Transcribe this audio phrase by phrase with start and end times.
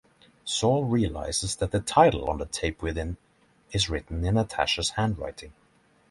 [0.45, 3.17] Saul realises the title on the tape within
[3.71, 5.53] is written in Natasha's handwriting.